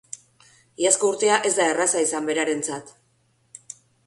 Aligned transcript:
Iazko 0.85 1.11
urtea 1.13 1.35
ez 1.49 1.51
da 1.59 1.67
erraza 1.75 2.01
izan 2.07 2.31
berarentzat. 2.31 2.91